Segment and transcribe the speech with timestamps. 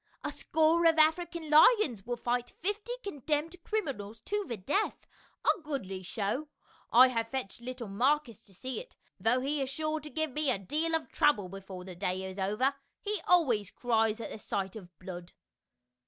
[0.23, 5.05] "A score of African lions will fight fifty condemned criminals to the death,
[5.45, 6.47] a goodly show.
[6.91, 10.49] I have fetched little Marcus to see it, though he is sure to give me
[10.49, 14.89] a deal of trouble before the day is over; he always cries at sight of
[14.97, 15.33] blood."